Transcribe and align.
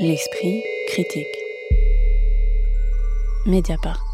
L'esprit 0.00 0.62
critique. 0.86 1.26
Mediapart. 3.46 4.04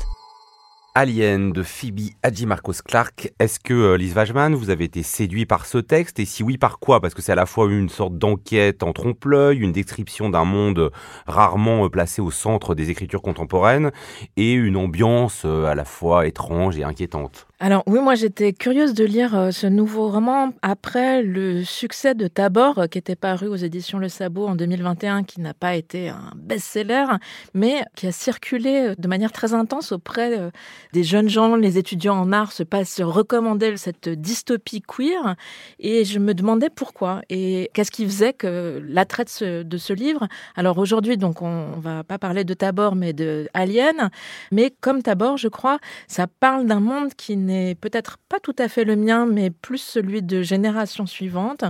Alien 0.94 1.52
de 1.52 1.62
Phoebe 1.62 2.12
Hadjimarcos 2.22 2.80
Clark. 2.82 3.34
Est-ce 3.38 3.60
que 3.60 3.74
euh, 3.74 3.96
Lise 3.98 4.14
Wajman, 4.14 4.54
vous 4.54 4.70
avez 4.70 4.84
été 4.84 5.02
séduit 5.02 5.44
par 5.44 5.66
ce 5.66 5.76
texte? 5.76 6.20
Et 6.20 6.24
si 6.24 6.42
oui, 6.42 6.56
par 6.56 6.78
quoi? 6.78 7.02
Parce 7.02 7.12
que 7.12 7.20
c'est 7.20 7.32
à 7.32 7.34
la 7.34 7.44
fois 7.44 7.70
une 7.70 7.90
sorte 7.90 8.16
d'enquête 8.16 8.82
en 8.82 8.94
trompe-l'œil, 8.94 9.58
une 9.58 9.72
description 9.72 10.30
d'un 10.30 10.44
monde 10.44 10.90
rarement 11.26 11.84
euh, 11.84 11.88
placé 11.90 12.22
au 12.22 12.30
centre 12.30 12.74
des 12.74 12.88
écritures 12.88 13.20
contemporaines, 13.20 13.90
et 14.38 14.52
une 14.52 14.78
ambiance 14.78 15.42
euh, 15.44 15.66
à 15.66 15.74
la 15.74 15.84
fois 15.84 16.26
étrange 16.26 16.78
et 16.78 16.84
inquiétante. 16.84 17.46
Alors 17.66 17.82
oui, 17.86 17.98
moi 17.98 18.14
j'étais 18.14 18.52
curieuse 18.52 18.92
de 18.92 19.06
lire 19.06 19.34
euh, 19.34 19.50
ce 19.50 19.66
nouveau 19.66 20.10
roman 20.10 20.50
après 20.60 21.22
le 21.22 21.64
succès 21.64 22.14
de 22.14 22.28
Tabor 22.28 22.78
euh, 22.78 22.86
qui 22.88 22.98
était 22.98 23.16
paru 23.16 23.46
aux 23.46 23.56
éditions 23.56 23.98
Le 23.98 24.10
Sabot 24.10 24.48
en 24.48 24.54
2021, 24.54 25.22
qui 25.22 25.40
n'a 25.40 25.54
pas 25.54 25.74
été 25.74 26.10
un 26.10 26.30
best-seller, 26.36 27.06
mais 27.54 27.82
qui 27.96 28.06
a 28.06 28.12
circulé 28.12 28.88
euh, 28.88 28.94
de 28.98 29.08
manière 29.08 29.32
très 29.32 29.54
intense 29.54 29.92
auprès 29.92 30.50
des 30.92 31.04
jeunes 31.04 31.30
gens, 31.30 31.56
les 31.56 31.78
étudiants 31.78 32.20
en 32.20 32.32
art 32.32 32.52
se 32.52 32.64
passent 32.64 33.00
recommander 33.00 33.78
cette 33.78 34.10
dystopie 34.10 34.82
queer 34.82 35.34
et 35.78 36.04
je 36.04 36.18
me 36.18 36.34
demandais 36.34 36.68
pourquoi 36.68 37.22
et 37.30 37.70
qu'est-ce 37.72 37.90
qui 37.90 38.04
faisait 38.04 38.34
que 38.34 38.82
l'attrait 38.86 39.24
de 39.24 39.30
ce, 39.30 39.62
de 39.62 39.78
ce 39.78 39.94
livre? 39.94 40.28
Alors 40.54 40.76
aujourd'hui, 40.76 41.16
donc 41.16 41.40
on, 41.40 41.72
on 41.74 41.80
va 41.80 42.04
pas 42.04 42.18
parler 42.18 42.44
de 42.44 42.52
Tabor 42.52 42.94
mais 42.94 43.14
de 43.14 43.48
Alien, 43.54 44.10
mais 44.52 44.70
comme 44.82 45.02
Tabor, 45.02 45.38
je 45.38 45.48
crois, 45.48 45.78
ça 46.08 46.26
parle 46.26 46.66
d'un 46.66 46.80
monde 46.80 47.14
qui 47.14 47.38
n'est 47.38 47.53
peut-être 47.80 48.18
pas 48.28 48.40
tout 48.40 48.54
à 48.58 48.68
fait 48.68 48.84
le 48.84 48.96
mien, 48.96 49.26
mais 49.26 49.50
plus 49.50 49.78
celui 49.78 50.22
de 50.22 50.42
génération 50.42 51.06
suivante. 51.06 51.64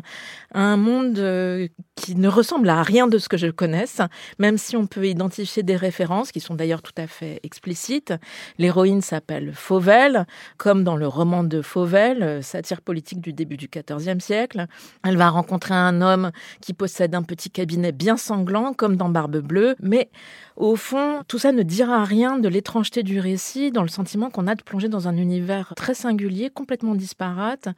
Un 0.53 0.77
monde 0.77 1.19
euh, 1.19 1.69
qui 1.97 2.15
ne 2.15 2.29
ressemble 2.29 2.69
à 2.69 2.83
rien 2.83 3.07
de 3.07 3.19
ce 3.19 3.29
que 3.29 3.37
je 3.37 3.47
connaisse, 3.49 4.01
même 4.39 4.59
si 4.59 4.77
on 4.77 4.87
peut 4.87 5.07
identifier 5.07 5.63
des 5.63 5.77
références 5.77 6.33
qui 6.33 6.41
sont 6.41 6.55
d'ailleurs 6.55 6.83
tout 6.83 6.93
à 6.97 7.07
fait 7.07 7.41
explicites. 7.43 8.13
L'héroïne 8.59 9.01
s'appelle 9.01 9.53
Fauvel, 9.55 10.27
comme 10.59 10.85
dans 10.85 10.97
le 10.97 11.07
roman 11.07 11.45
de 11.45 11.63
Fauvel, 11.63 12.23
euh, 12.23 12.43
satire 12.43 12.81
politique 12.81 13.21
du 13.21 13.33
début 13.33 13.57
du 13.57 13.69
XIVe 13.69 14.21
siècle. 14.21 14.67
Elle 15.05 15.17
va 15.17 15.31
rencontrer 15.31 15.75
un 15.75 16.03
homme 16.03 16.31
qui 16.61 16.75
possède 16.75 17.15
un 17.15 17.23
petit 17.23 17.51
cabinet 17.51 17.93
bien 17.93 18.17
sanglant, 18.17 18.73
comme 18.73 18.97
dans 18.97 19.09
Barbe 19.09 19.39
Bleue, 19.39 19.77
mais 19.81 20.11
au 20.57 20.77
fond, 20.77 21.23
tout 21.27 21.39
ça 21.39 21.51
ne 21.51 21.63
dira 21.63 22.05
rien 22.05 22.39
de 22.39 22.49
l'étrangeté 22.49 23.03
du 23.03 23.19
récit, 23.19 23.73
dans 23.73 23.83
le 23.83 23.89
sentiment 23.89 24.31
qu'on 24.31 24.47
a 24.47 24.55
de 24.55 24.63
plonger 24.63 24.89
dans 24.89 25.09
un 25.09 25.17
univers 25.17 25.64
très 25.75 25.95
singulier, 25.95 26.51
complètement 26.51 26.95
disparate. 26.95 27.69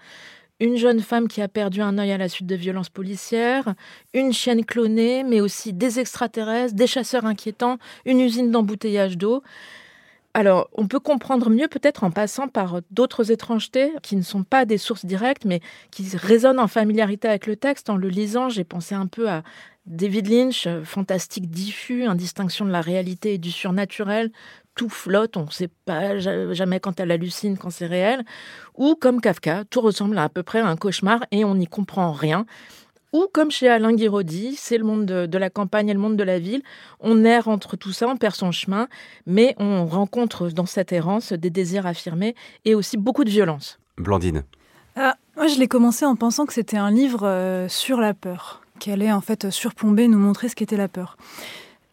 Une 0.59 0.77
jeune 0.77 1.01
femme 1.01 1.29
qui 1.29 1.43
a 1.43 1.49
perdu 1.49 1.83
un 1.83 1.99
œil 1.99 2.13
à 2.13 2.19
la 2.19 2.29
suite 2.29 2.47
de 2.47 2.57
violences 2.57 2.89
policières, 2.89 3.75
une 4.15 4.33
chienne 4.33 4.65
clonée, 4.65 5.23
mais 5.23 5.41
aussi 5.41 5.75
des 5.75 6.01
extraterrestres, 6.01 6.75
des 6.75 6.87
chasseurs 6.87 7.27
inquiétants, 7.27 7.79
une 8.07 8.21
usine 8.21 8.51
d'embouteillage 8.51 9.19
d'eau. 9.19 9.43
Alors, 10.33 10.69
on 10.75 10.87
peut 10.87 11.01
comprendre 11.01 11.49
mieux 11.49 11.69
peut-être 11.69 12.05
en 12.05 12.11
passant 12.11 12.49
par 12.49 12.81
d'autres 12.91 13.33
étrangetés 13.33 13.93
qui 14.03 14.17
ne 14.17 14.23
sont 14.23 14.45
pas 14.45 14.65
des 14.67 14.77
sources 14.77 15.07
directes, 15.07 15.47
mais 15.47 15.61
qui 15.91 16.07
résonnent 16.15 16.59
en 16.59 16.69
familiarité 16.69 17.29
avec 17.29 17.47
le 17.47 17.57
texte. 17.57 17.89
En 17.89 17.97
le 17.97 18.09
lisant, 18.09 18.49
j'ai 18.51 18.65
pensé 18.65 18.95
un 18.95 19.07
peu 19.07 19.31
à 19.31 19.43
David 19.87 20.29
Lynch, 20.29 20.69
fantastique 20.85 21.49
diffus, 21.49 22.05
indistinction 22.05 22.65
de 22.65 22.71
la 22.71 22.81
réalité 22.81 23.35
et 23.35 23.39
du 23.39 23.51
surnaturel, 23.51 24.31
tout 24.77 24.89
flotte, 24.89 25.37
on 25.37 25.47
ne 25.47 25.51
sait 25.51 25.71
pas 25.85 26.19
jamais 26.19 26.79
quand 26.79 27.01
elle 27.01 27.11
hallucine, 27.11 27.59
quand 27.59 27.71
c'est 27.71 27.87
réel. 27.87 28.25
Ou 28.77 28.95
comme 28.95 29.21
Kafka, 29.21 29.65
tout 29.65 29.81
ressemble 29.81 30.17
à, 30.19 30.29
peu 30.29 30.45
près 30.45 30.61
à 30.61 30.69
un 30.69 30.77
cauchemar 30.77 31.25
et 31.33 31.45
on 31.45 31.57
n'y 31.57 31.67
comprend 31.67 32.13
rien. 32.13 32.47
Ou 33.13 33.27
comme 33.33 33.51
chez 33.51 33.69
Alain 33.69 33.95
Guiraudy, 33.95 34.57
c'est 34.57 34.77
le 34.77 34.85
monde 34.85 35.07
de, 35.07 35.39
la 35.39 35.49
campagne 35.49 35.89
et 35.89 35.95
le 35.95 35.99
monde 35.99 36.17
de 36.17 36.23
la 36.23 36.39
ville. 36.39 36.63
On 37.01 37.25
erre 37.25 37.49
entre 37.49 37.77
tout 37.77 37.93
ça, 37.93 38.07
on 38.07 38.17
perd 38.17 38.35
son 38.35 38.53
chemin, 38.53 38.89
mais 39.27 39.55
on 39.59 39.87
rencontre 39.87 40.51
dans 40.51 40.67
cette 40.67 40.93
errance 40.93 41.33
des 41.33 41.51
désirs 41.51 41.87
affirmés 41.87 42.35
et 42.65 42.75
aussi 42.75 42.99
beaucoup 42.99 43.25
de 43.25 43.31
violence. 43.31 43.79
Blandine. 43.97 44.45
Ah, 44.97 45.17
moi, 45.37 45.47
je 45.47 45.59
l'ai 45.59 45.69
commencé 45.69 46.05
en 46.05 46.17
pensant 46.17 46.45
que 46.45 46.53
c'était 46.53 46.77
un 46.77 46.91
livre 46.91 47.27
euh, 47.27 47.69
sur 47.69 48.01
la 48.01 48.13
peur, 48.13 48.63
qui 48.79 48.91
allait 48.91 49.13
en 49.13 49.21
fait 49.23 49.51
surplomber, 49.51 50.09
nous 50.09 50.19
montrer 50.19 50.49
ce 50.49 50.55
qu'était 50.55 50.77
la 50.77 50.89
peur. 50.89 51.17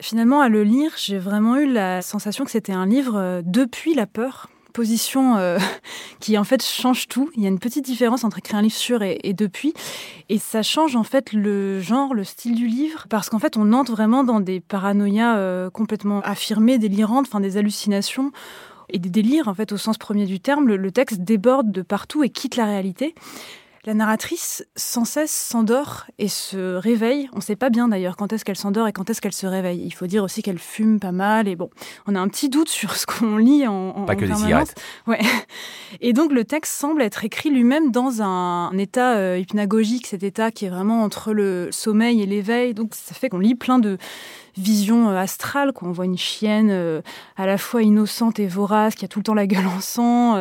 Finalement, 0.04 0.42
à 0.42 0.50
le 0.50 0.64
lire, 0.64 0.92
j'ai 0.98 1.18
vraiment 1.18 1.56
eu 1.56 1.66
la 1.66 2.02
sensation 2.02 2.44
que 2.44 2.52
c'était 2.52 2.74
un 2.74 2.86
livre 2.86 3.16
euh, 3.16 3.42
depuis 3.42 3.94
la 3.94 4.06
peur, 4.06 4.50
position 4.74 5.38
euh, 5.38 5.58
qui 6.20 6.38
en 6.38 6.44
fait 6.44 6.62
change 6.62 7.08
tout. 7.08 7.32
Il 7.38 7.42
y 7.42 7.46
a 7.46 7.48
une 7.48 7.58
petite 7.58 7.86
différence 7.86 8.26
entre 8.26 8.40
écrire 8.40 8.58
un 8.58 8.64
livre 8.64 8.76
sur 8.76 9.02
et, 9.02 9.34
depuis, 9.34 9.74
et 10.28 10.40
ça 10.40 10.62
change 10.62 10.98
en 10.98 11.06
fait 11.06 11.32
le 11.32 11.80
genre, 11.80 12.14
le 12.14 12.26
style 12.26 12.54
du 12.54 12.68
livre, 12.68 13.06
parce 13.10 13.30
qu'en 13.30 13.40
fait 13.40 13.56
on 13.56 13.72
entre 13.72 13.94
vraiment 13.94 14.26
dans 14.26 14.42
des 14.42 14.60
paranoïas 14.60 15.38
euh, 15.38 15.70
complètement 15.70 16.20
affirmées, 16.20 16.80
délirantes, 16.80 17.28
enfin 17.30 17.40
des 17.40 17.56
hallucinations 17.56 18.34
et 18.90 19.00
des 19.00 19.10
délires 19.10 19.48
en 19.48 19.54
fait 19.54 19.72
au 19.72 19.78
sens 19.78 19.98
premier 19.98 20.26
du 20.26 20.42
terme. 20.42 20.68
le 20.68 20.92
texte 20.92 21.22
déborde 21.22 21.72
de 21.72 21.82
partout 21.82 22.26
et 22.26 22.30
quitte 22.30 22.58
la 22.58 22.66
réalité. 22.66 23.16
La 23.86 23.94
narratrice, 23.94 24.66
sans 24.78 25.04
cesse, 25.04 25.32
s'endort 25.32 26.06
et 26.18 26.30
se 26.30 26.76
réveille. 26.76 27.30
On 27.34 27.38
ne 27.38 27.42
sait 27.42 27.58
pas 27.58 27.70
bien 27.70 27.90
d'ailleurs 27.90 28.16
quand 28.16 28.32
est-ce 28.32 28.46
qu'elle 28.46 28.56
s'endort 28.56 28.88
et 28.88 28.94
quand 28.94 29.10
est-ce 29.10 29.20
qu'elle 29.20 29.34
se 29.34 29.46
réveille. 29.46 29.82
Il 29.84 29.92
faut 29.92 30.08
dire 30.08 30.24
aussi 30.24 30.42
qu'elle 30.42 30.58
fume 30.58 31.02
pas 31.02 31.12
mal 31.12 31.50
et 31.50 31.58
bon, 31.58 31.70
on 32.08 32.16
a 32.16 32.20
un 32.22 32.30
petit 32.30 32.48
doute 32.48 32.70
sur 32.70 32.96
ce 32.96 33.06
qu'on 33.06 33.36
lit 33.36 33.68
en, 33.68 33.90
en 33.90 34.06
Pas 34.06 34.16
que 34.16 34.24
des 34.24 34.36
cigarettes. 34.36 34.74
Ouais. 35.06 35.20
Et 36.00 36.14
donc 36.14 36.32
le 36.32 36.46
texte 36.46 36.74
semble 36.74 37.02
être 37.02 37.26
écrit 37.26 37.50
lui-même 37.50 37.92
dans 37.92 38.22
un, 38.22 38.72
état 38.78 39.16
euh, 39.18 39.38
hypnagogique, 39.38 40.08
cet 40.08 40.24
état 40.24 40.50
qui 40.50 40.64
est 40.64 40.70
vraiment 40.70 41.04
entre 41.04 41.34
le 41.34 41.68
sommeil 41.72 42.22
et 42.22 42.26
l'éveil. 42.26 42.74
Donc 42.74 42.92
ça 42.94 43.14
fait 43.14 43.28
qu'on 43.28 43.40
lit 43.40 43.56
plein 43.56 43.80
de 43.80 43.98
visions 44.58 45.10
euh, 45.10 45.18
astrales. 45.18 45.74
Quoi. 45.74 45.88
On 45.88 45.92
voit 45.92 46.06
une 46.06 46.18
chienne 46.18 46.70
euh, 46.72 47.02
à 47.38 47.46
la 47.46 47.58
fois 47.58 47.82
innocente 47.82 48.40
et 48.40 48.48
vorace 48.48 48.96
qui 48.96 49.06
a 49.06 49.08
tout 49.08 49.20
le 49.20 49.24
temps 49.24 49.34
la 49.34 49.48
gueule 49.48 49.68
en 49.68 49.82
sang 49.82 50.38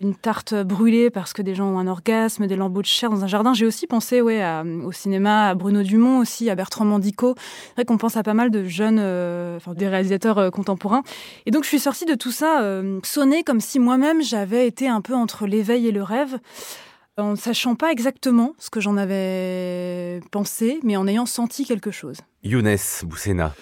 une 0.00 0.14
tarte 0.14 0.54
brûlée 0.54 1.10
parce 1.10 1.32
que 1.32 1.42
des 1.42 1.54
gens 1.54 1.66
ont 1.66 1.78
un 1.78 1.86
orgasme, 1.86 2.46
des 2.46 2.56
lambeaux 2.56 2.82
de 2.82 2.86
chair 2.86 3.10
dans 3.10 3.24
un 3.24 3.26
jardin. 3.26 3.54
J'ai 3.54 3.66
aussi 3.66 3.86
pensé 3.86 4.20
ouais, 4.20 4.42
au 4.84 4.92
cinéma, 4.92 5.48
à 5.48 5.54
Bruno 5.54 5.82
Dumont 5.82 6.18
aussi, 6.18 6.50
à 6.50 6.54
Bertrand 6.54 6.84
Mandico. 6.84 7.34
C'est 7.38 7.74
vrai 7.76 7.84
qu'on 7.84 7.98
pense 7.98 8.16
à 8.16 8.22
pas 8.22 8.34
mal 8.34 8.50
de 8.50 8.64
jeunes, 8.64 8.98
euh, 9.00 9.56
enfin, 9.56 9.74
des 9.74 9.88
réalisateurs 9.88 10.38
euh, 10.38 10.50
contemporains. 10.50 11.02
Et 11.46 11.50
donc 11.50 11.64
je 11.64 11.68
suis 11.68 11.78
sortie 11.78 12.04
de 12.04 12.14
tout 12.14 12.32
ça 12.32 12.60
euh, 12.62 13.00
sonné 13.02 13.42
comme 13.42 13.60
si 13.60 13.78
moi-même 13.78 14.22
j'avais 14.22 14.66
été 14.66 14.88
un 14.88 15.00
peu 15.00 15.14
entre 15.14 15.46
l'éveil 15.46 15.86
et 15.86 15.92
le 15.92 16.02
rêve 16.02 16.38
en 17.18 17.30
ne 17.32 17.36
sachant 17.36 17.74
pas 17.74 17.92
exactement 17.92 18.54
ce 18.58 18.70
que 18.70 18.80
j'en 18.80 18.96
avais 18.96 20.20
pensé, 20.30 20.80
mais 20.82 20.96
en 20.96 21.06
ayant 21.06 21.26
senti 21.26 21.64
quelque 21.64 21.90
chose. 21.90 22.18
Younes 22.42 22.76
Boussena 23.04 23.54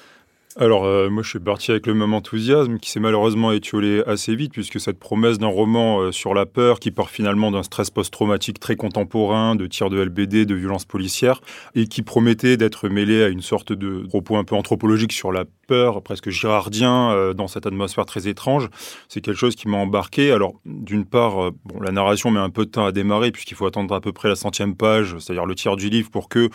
alors, 0.57 0.85
euh, 0.85 1.11
moi, 1.11 1.25
je 1.25 1.31
suis 1.31 1.41
parti 1.41 1.73
avec 1.73 1.89
le 1.89 1.95
même 1.95 2.15
enthousiasme 2.15 2.79
qui 2.79 2.89
s'est 2.89 3.01
malheureusement 3.01 3.51
étiolé 3.51 4.05
assez 4.07 4.37
vite, 4.37 4.53
puisque 4.53 4.79
cette 4.79 5.01
promesse 5.01 5.39
d'un 5.39 5.49
roman 5.49 5.99
euh, 5.99 6.13
sur 6.13 6.33
la 6.33 6.47
peur, 6.47 6.79
qui 6.79 6.93
part 6.93 7.11
finalement 7.11 7.51
d'un 7.51 7.65
stress 7.65 7.91
post-traumatique 7.91 8.61
très 8.61 8.77
contemporain, 8.77 9.57
de 9.57 9.67
tirs 9.67 9.91
de 9.91 10.01
LBD, 10.01 10.47
de 10.47 10.55
violences 10.55 10.85
policières, 10.85 11.41
et 11.75 11.89
qui 11.89 12.03
promettait 12.03 12.57
d'être 12.57 12.89
mêlé 12.89 13.25
à 13.25 13.29
une 13.29 13.43
sorte 13.43 13.73
de 13.73 14.07
propos 14.07 14.37
un 14.37 14.45
peu 14.45 14.55
anthropologique 14.55 15.13
sur 15.13 15.33
la 15.33 15.45
peur, 15.67 16.03
presque 16.03 16.31
girardien, 16.31 17.11
euh, 17.11 17.35
dans 17.35 17.49
cette 17.49 17.67
atmosphère 17.67 18.07
très 18.07 18.29
étrange, 18.29 18.69
c'est 19.09 19.21
quelque 19.21 19.39
chose 19.39 19.57
qui 19.57 19.67
m'a 19.67 19.79
embarqué. 19.79 20.31
Alors, 20.31 20.55
d'une 20.67 21.05
part, 21.05 21.51
la 21.81 21.91
narration 21.91 22.31
met 22.31 22.39
un 22.39 22.51
peu 22.51 22.65
de 22.65 22.71
temps 22.71 22.87
à 22.87 22.93
démarrer, 22.93 23.33
puisqu'il 23.33 23.57
faut 23.57 23.67
attendre 23.67 23.93
à 23.93 24.01
peu 24.01 24.13
près 24.13 24.29
la 24.29 24.37
centième 24.37 24.77
page, 24.77 25.17
c'est-à-dire 25.19 25.47
le 25.47 25.57
tiers 25.57 25.75
du 25.75 25.89
livre, 25.89 26.11
pour 26.11 26.29
que 26.29 26.49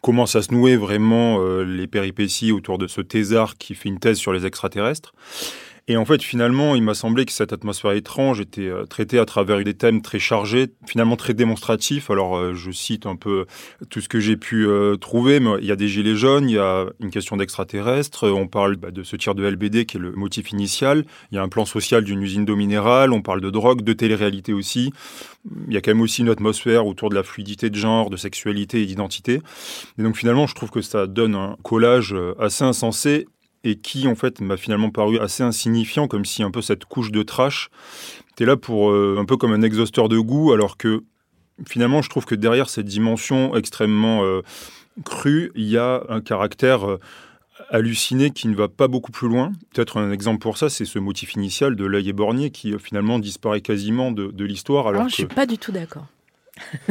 commence 0.00 0.36
à 0.36 0.42
se 0.42 0.52
nouer 0.52 0.76
vraiment 0.76 1.40
euh, 1.40 1.64
les 1.64 1.86
péripéties 1.86 2.52
autour 2.52 2.78
de 2.78 2.86
ce 2.86 3.00
thésard 3.00 3.56
qui 3.56 3.74
fait 3.74 3.88
une 3.88 3.98
thèse 3.98 4.18
sur 4.18 4.32
les 4.32 4.46
extraterrestres. 4.46 5.12
Et 5.90 5.96
en 5.96 6.04
fait, 6.04 6.22
finalement, 6.22 6.74
il 6.74 6.82
m'a 6.82 6.92
semblé 6.92 7.24
que 7.24 7.32
cette 7.32 7.54
atmosphère 7.54 7.92
étrange 7.92 8.40
était 8.40 8.68
euh, 8.68 8.84
traitée 8.84 9.18
à 9.18 9.24
travers 9.24 9.64
des 9.64 9.72
thèmes 9.72 10.02
très 10.02 10.18
chargés, 10.18 10.66
finalement 10.86 11.16
très 11.16 11.32
démonstratifs. 11.32 12.10
Alors, 12.10 12.36
euh, 12.36 12.54
je 12.54 12.70
cite 12.70 13.06
un 13.06 13.16
peu 13.16 13.46
tout 13.88 14.02
ce 14.02 14.08
que 14.08 14.20
j'ai 14.20 14.36
pu 14.36 14.66
euh, 14.66 14.96
trouver, 14.96 15.40
il 15.60 15.66
y 15.66 15.72
a 15.72 15.76
des 15.76 15.88
gilets 15.88 16.14
jaunes, 16.14 16.50
il 16.50 16.56
y 16.56 16.58
a 16.58 16.84
une 17.00 17.10
question 17.10 17.38
d'extraterrestres, 17.38 18.30
on 18.30 18.46
parle 18.46 18.76
bah, 18.76 18.90
de 18.90 19.02
ce 19.02 19.16
tir 19.16 19.34
de 19.34 19.48
LBD 19.48 19.86
qui 19.86 19.96
est 19.96 20.00
le 20.00 20.12
motif 20.12 20.50
initial, 20.50 21.06
il 21.32 21.36
y 21.36 21.38
a 21.38 21.42
un 21.42 21.48
plan 21.48 21.64
social 21.64 22.04
d'une 22.04 22.22
usine 22.22 22.44
d'eau 22.44 22.56
minérale, 22.56 23.14
on 23.14 23.22
parle 23.22 23.40
de 23.40 23.48
drogue, 23.48 23.80
de 23.80 23.92
télé-réalité 23.94 24.52
aussi. 24.52 24.92
Il 25.68 25.72
y 25.72 25.78
a 25.78 25.80
quand 25.80 25.92
même 25.92 26.02
aussi 26.02 26.20
une 26.20 26.28
atmosphère 26.28 26.86
autour 26.86 27.08
de 27.08 27.14
la 27.14 27.22
fluidité 27.22 27.70
de 27.70 27.76
genre, 27.76 28.10
de 28.10 28.18
sexualité 28.18 28.82
et 28.82 28.86
d'identité. 28.86 29.40
Et 29.98 30.02
donc, 30.02 30.16
finalement, 30.16 30.46
je 30.46 30.54
trouve 30.54 30.70
que 30.70 30.82
ça 30.82 31.06
donne 31.06 31.34
un 31.34 31.56
collage 31.62 32.14
assez 32.38 32.64
insensé 32.64 33.26
et 33.64 33.76
qui 33.76 34.08
en 34.08 34.14
fait 34.14 34.40
m'a 34.40 34.56
finalement 34.56 34.90
paru 34.90 35.18
assez 35.18 35.42
insignifiant, 35.42 36.08
comme 36.08 36.24
si 36.24 36.42
un 36.42 36.50
peu 36.50 36.62
cette 36.62 36.84
couche 36.84 37.10
de 37.10 37.22
trash 37.22 37.70
était 38.32 38.46
là 38.46 38.56
pour 38.56 38.90
euh, 38.90 39.16
un 39.18 39.24
peu 39.24 39.36
comme 39.36 39.52
un 39.52 39.62
exhausteur 39.62 40.08
de 40.08 40.18
goût, 40.18 40.52
alors 40.52 40.76
que 40.76 41.02
finalement 41.66 42.02
je 42.02 42.08
trouve 42.08 42.24
que 42.24 42.34
derrière 42.34 42.68
cette 42.68 42.86
dimension 42.86 43.56
extrêmement 43.56 44.24
euh, 44.24 44.42
crue, 45.04 45.50
il 45.54 45.64
y 45.64 45.76
a 45.76 46.02
un 46.08 46.20
caractère 46.20 46.88
euh, 46.88 47.00
halluciné 47.70 48.30
qui 48.30 48.46
ne 48.46 48.54
va 48.54 48.68
pas 48.68 48.86
beaucoup 48.86 49.10
plus 49.10 49.28
loin. 49.28 49.52
Peut-être 49.74 49.96
un 49.96 50.12
exemple 50.12 50.38
pour 50.38 50.56
ça, 50.56 50.68
c'est 50.70 50.84
ce 50.84 51.00
motif 51.00 51.34
initial 51.34 51.74
de 51.74 51.84
l'œil 51.84 52.08
éborgné 52.08 52.50
qui 52.50 52.78
finalement 52.78 53.18
disparaît 53.18 53.60
quasiment 53.60 54.12
de, 54.12 54.44
l'histoire. 54.44 54.86
Alors 54.86 55.02
je 55.02 55.06
ne 55.06 55.10
suis 55.10 55.26
pas 55.26 55.46
du 55.46 55.58
tout 55.58 55.72
d'accord. 55.72 56.06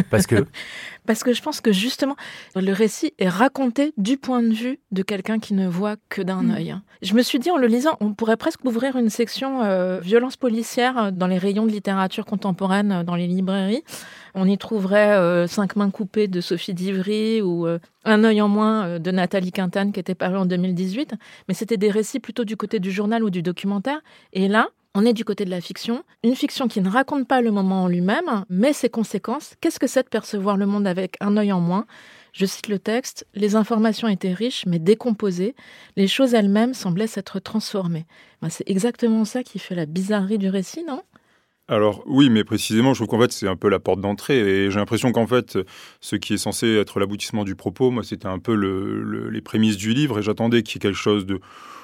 Parce 0.09 0.27
que 0.27 0.45
Parce 1.07 1.23
que 1.23 1.31
je 1.31 1.41
pense 1.41 1.61
que 1.61 1.71
justement, 1.71 2.17
le 2.53 2.73
récit 2.73 3.13
est 3.17 3.29
raconté 3.29 3.93
du 3.95 4.17
point 4.17 4.43
de 4.43 4.53
vue 4.53 4.79
de 4.91 5.03
quelqu'un 5.03 5.39
qui 5.39 5.53
ne 5.53 5.65
voit 5.65 5.95
que 6.09 6.21
d'un 6.21 6.43
Mm. 6.43 6.51
œil. 6.51 6.75
Je 7.01 7.13
me 7.13 7.21
suis 7.21 7.39
dit 7.39 7.49
en 7.49 7.55
le 7.57 7.67
lisant, 7.67 7.95
on 8.01 8.13
pourrait 8.13 8.35
presque 8.35 8.65
ouvrir 8.65 8.97
une 8.97 9.09
section 9.09 9.63
euh, 9.63 10.01
violence 10.01 10.35
policière 10.35 11.13
dans 11.13 11.27
les 11.27 11.37
rayons 11.37 11.65
de 11.65 11.71
littérature 11.71 12.25
contemporaine 12.25 12.91
euh, 12.91 13.03
dans 13.03 13.15
les 13.15 13.25
librairies. 13.25 13.83
On 14.35 14.47
y 14.49 14.57
trouverait 14.57 15.15
euh, 15.15 15.47
Cinq 15.47 15.77
mains 15.77 15.89
coupées 15.91 16.27
de 16.27 16.41
Sophie 16.41 16.73
Divry 16.73 17.41
ou 17.41 17.65
euh, 17.67 17.79
Un 18.03 18.25
œil 18.25 18.41
en 18.41 18.49
moins 18.49 18.99
de 18.99 19.11
Nathalie 19.11 19.53
Quintane 19.53 19.93
qui 19.93 20.01
était 20.01 20.13
paru 20.13 20.35
en 20.35 20.45
2018. 20.45 21.13
Mais 21.47 21.53
c'était 21.53 21.77
des 21.77 21.89
récits 21.89 22.19
plutôt 22.19 22.43
du 22.43 22.57
côté 22.57 22.79
du 22.79 22.91
journal 22.91 23.23
ou 23.23 23.29
du 23.29 23.41
documentaire. 23.41 24.01
Et 24.33 24.49
là, 24.49 24.67
on 24.97 25.05
est 25.05 25.13
du 25.13 25.23
côté 25.23 25.45
de 25.45 25.51
la 25.51 25.61
fiction, 25.61 26.03
une 26.23 26.35
fiction 26.35 26.67
qui 26.67 26.81
ne 26.81 26.89
raconte 26.89 27.27
pas 27.27 27.41
le 27.41 27.51
moment 27.51 27.83
en 27.83 27.87
lui-même, 27.87 28.43
mais 28.49 28.73
ses 28.73 28.89
conséquences. 28.89 29.53
Qu'est-ce 29.61 29.79
que 29.79 29.85
c'est 29.85 30.01
de 30.01 30.09
percevoir 30.09 30.57
le 30.57 30.65
monde 30.65 30.87
avec 30.87 31.17
un 31.19 31.37
œil 31.37 31.51
en 31.51 31.59
moins? 31.59 31.85
Je 32.33 32.47
cite 32.47 32.67
le 32.67 32.79
texte, 32.79 33.27
les 33.35 33.55
informations 33.55 34.07
étaient 34.07 34.33
riches 34.33 34.65
mais 34.65 34.79
décomposées, 34.79 35.53
les 35.97 36.07
choses 36.07 36.33
elles-mêmes 36.33 36.73
semblaient 36.73 37.05
s'être 37.05 37.39
transformées. 37.39 38.07
Ben, 38.41 38.49
c'est 38.49 38.67
exactement 38.67 39.23
ça 39.23 39.43
qui 39.43 39.59
fait 39.59 39.75
la 39.75 39.85
bizarrerie 39.85 40.39
du 40.39 40.49
récit, 40.49 40.83
non? 40.83 41.03
Alors 41.67 42.01
oui, 42.07 42.31
mais 42.31 42.43
précisément, 42.43 42.95
je 42.95 43.03
trouve 43.03 43.09
qu'en 43.09 43.21
fait 43.21 43.31
c'est 43.31 43.47
un 43.47 43.55
peu 43.55 43.69
la 43.69 43.77
porte 43.77 44.01
d'entrée. 44.01 44.39
Et 44.39 44.71
j'ai 44.71 44.79
l'impression 44.79 45.11
qu'en 45.11 45.27
fait 45.27 45.59
ce 46.01 46.15
qui 46.15 46.33
est 46.33 46.37
censé 46.37 46.73
être 46.75 46.99
l'aboutissement 46.99 47.43
du 47.43 47.55
propos, 47.55 47.91
moi 47.91 48.03
c'était 48.03 48.27
un 48.27 48.39
peu 48.39 48.55
le- 48.55 49.03
le- 49.03 49.29
les 49.29 49.41
prémices 49.41 49.77
du 49.77 49.93
livre. 49.93 50.17
Et 50.19 50.23
j'attendais 50.23 50.63
qu'il 50.63 50.75
y 50.75 50.77
ait 50.77 50.89
quelque 50.89 50.99
chose 50.99 51.27
de 51.27 51.39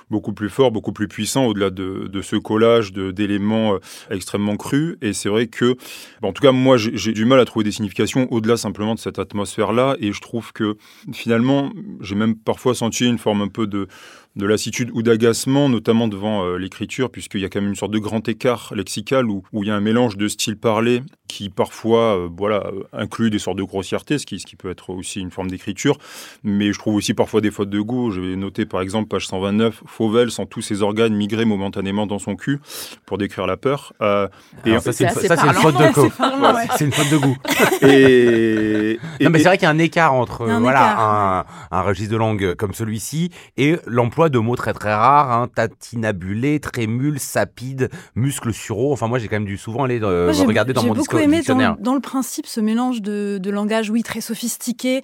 beaucoup 0.10 0.34
plus 0.34 0.50
fort, 0.50 0.72
beaucoup 0.72 0.94
plus 0.94 1.08
puissant 1.08 1.46
au-delà 1.46 1.70
de, 1.70 2.22
ce 2.22 2.36
collage 2.36 2.94
d'éléments 2.94 3.76
euh, 3.76 3.80
extrêmement 4.10 4.56
crus. 4.56 4.98
Et 5.02 5.14
c'est 5.14 5.30
vrai 5.30 5.48
que, 5.48 5.76
bon, 6.22 6.30
en 6.30 6.34
tout 6.34 6.42
cas 6.42 6.52
moi 6.52 6.78
j'ai 6.78 7.14
du 7.14 7.26
mal 7.26 7.40
à 7.40 7.46
trouver 7.46 7.64
des 7.64 7.72
significations 7.72 8.28
au-delà 8.32 8.58
simplement 8.58 8.96
de 8.96 9.00
cette 9.00 9.20
atmosphère-là 9.20 9.96
et 10.00 10.12
je 10.12 10.22
trouve 10.22 10.54
que 10.54 10.78
finalement 11.14 11.72
j'ai 12.02 12.16
même 12.16 12.36
parfois 12.36 12.76
senti 12.76 13.06
une 13.06 13.18
forme 13.18 13.42
un 13.42 13.48
peu 13.48 13.68
de 13.68 13.88
de 14.36 14.46
lassitude 14.46 14.90
ou 14.94 15.04
d'agacement, 15.04 15.70
notamment 15.70 16.08
devant 16.08 16.44
euh, 16.44 16.58
l'écriture, 16.58 17.12
puisqu'il 17.12 17.42
y 17.42 17.46
a 17.46 17.50
quand 17.50 17.62
même 17.62 17.70
une 17.70 17.76
sorte 17.76 17.92
de 17.92 18.00
grand 18.00 18.28
écart 18.28 18.74
lexical 18.76 19.30
où, 19.30 19.44
où 19.52 19.64
il 19.64 19.68
y 19.68 19.72
a 19.72 19.76
un 19.76 19.82
mélange 19.82 20.18
de 20.18 20.28
style 20.28 20.58
parlé 20.58 21.02
qui 21.34 21.50
parfois 21.50 22.18
euh, 22.18 22.30
voilà, 22.38 22.68
euh, 22.68 22.84
inclut 22.94 23.32
des 23.32 23.40
sortes 23.40 23.58
de 23.58 23.64
grossièreté, 23.64 24.20
ce 24.20 24.26
qui, 24.26 24.40
ce 24.40 24.46
qui 24.46 24.56
peut 24.56 24.70
être 24.70 24.92
aussi 24.92 25.20
une 25.20 25.32
forme 25.32 25.50
d'écriture, 25.50 25.98
mais 26.44 26.72
je 26.72 26.78
trouve 26.78 26.96
aussi 26.96 27.16
parfois 27.16 27.42
des 27.42 27.50
fautes 27.50 27.72
de 27.72 27.80
goût. 27.80 28.12
Je 28.12 28.22
vais 28.22 28.36
noter 28.36 28.66
par 28.68 28.82
exemple 28.82 29.08
page 29.08 29.26
129, 29.28 29.82
Fauvel 29.88 30.30
sent 30.30 30.46
tous 30.50 30.62
ses 30.62 30.84
organes 30.84 31.16
migrer 31.16 31.46
momentanément 31.46 32.06
dans 32.06 32.20
son 32.20 32.36
cul 32.36 32.60
pour 33.08 33.18
décrire 33.18 33.48
la 33.48 33.58
peur. 33.58 33.94
Euh, 34.02 34.28
et, 34.66 34.80
ça, 34.80 34.94
c'est 34.94 35.06
une, 35.06 35.10
une 35.10 35.54
faute 35.54 35.76
de 35.76 35.92
co. 35.92 36.04
c'est 36.04 36.18
parlant, 36.18 36.56
ouais. 36.56 36.68
C'est 36.78 36.86
une 36.86 36.92
faute 36.92 37.10
de 37.10 37.18
goût. 37.18 37.38
et, 37.82 39.00
c'est 39.20 39.44
vrai 39.44 39.58
qu'il 39.58 39.66
y 39.66 39.68
a 39.68 39.72
un 39.72 39.80
écart 39.80 40.14
entre 40.14 40.48
un 40.48 40.60
voilà 40.60 40.92
écart. 40.92 41.00
un, 41.00 41.46
un 41.72 41.82
registre 41.82 42.12
de 42.12 42.18
langue 42.18 42.54
comme 42.54 42.76
celui-ci 42.76 43.32
et 43.58 43.78
l'emploi 43.88 44.23
de 44.30 44.40
mots 44.40 44.56
très 44.56 44.74
très 44.74 44.94
rares, 44.94 45.32
hein, 45.32 45.48
tatinabulé, 45.54 46.60
trémule, 46.60 47.20
sapide, 47.20 47.90
muscle 48.16 48.54
sureau. 48.54 48.92
Enfin, 48.94 49.08
moi, 49.08 49.20
j'ai 49.20 49.28
quand 49.28 49.36
même 49.36 49.46
dû 49.46 49.58
souvent 49.58 49.84
aller 49.84 50.00
euh, 50.02 50.26
Moi, 50.26 50.34
j'ai- 50.34 50.46
regarder 50.46 50.74
dans 50.74 50.82
j'ai 50.82 50.88
mon 50.88 50.94
beaucoup 50.94 51.16
disco- 51.16 51.20
aimé 51.20 51.38
dictionnaire. 51.38 51.76
dans, 51.78 51.84
dans 51.84 51.94
le 51.96 52.02
principe 52.02 52.46
ce 52.48 52.60
mélange 52.62 53.02
de, 53.02 53.38
de 53.42 53.50
langage, 53.50 53.90
oui, 53.90 54.04
très 54.04 54.22
sophistiqué 54.22 55.02